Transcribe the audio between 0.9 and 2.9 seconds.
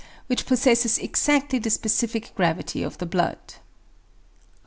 exactly the specific gravity